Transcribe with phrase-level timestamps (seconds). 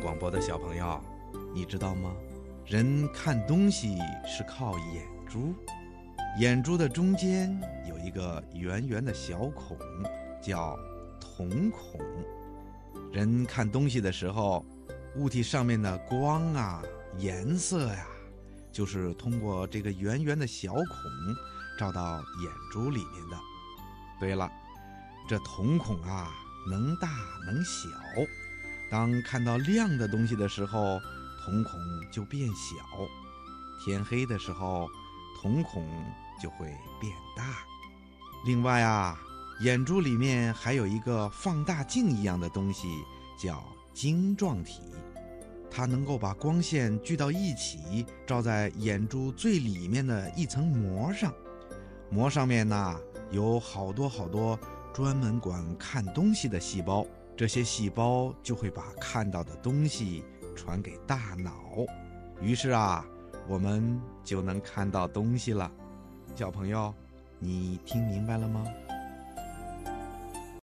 [0.00, 0.98] 广播的小朋友，
[1.52, 2.12] 你知道吗？
[2.66, 5.54] 人看东西是靠眼珠，
[6.38, 9.76] 眼珠的中间有一个圆圆的小孔，
[10.42, 10.78] 叫
[11.20, 12.00] 瞳孔。
[13.12, 14.64] 人看东西的时候，
[15.16, 16.82] 物体上面的光啊、
[17.18, 18.06] 颜色呀，
[18.72, 20.84] 就是通过这个圆圆的小孔
[21.78, 23.36] 照到眼珠里面的。
[24.18, 24.50] 对了，
[25.28, 26.30] 这瞳孔啊，
[26.70, 27.08] 能大
[27.46, 27.88] 能小。
[28.90, 31.00] 当看到亮的东西的时候，
[31.44, 32.76] 瞳孔就变小；
[33.84, 34.88] 天黑的时候，
[35.40, 35.86] 瞳孔
[36.42, 36.66] 就会
[37.00, 37.44] 变大。
[38.44, 39.16] 另外啊，
[39.60, 42.88] 眼珠里面还有一个放大镜一样的东西，
[43.38, 43.62] 叫
[43.94, 44.80] 晶状体，
[45.70, 51.32] 它能够把光线聚到一起，照在眼珠最里面的一层膜上。
[52.10, 53.00] 膜上面呢，
[53.30, 54.58] 有好多好多
[54.92, 57.06] 专门管看东西的细胞。
[57.40, 60.22] 这些细胞就会把看到的东西
[60.54, 61.86] 传给大脑，
[62.38, 63.02] 于是啊，
[63.48, 65.72] 我们就能看到东西了。
[66.36, 66.94] 小朋友，
[67.38, 68.62] 你听明白了吗？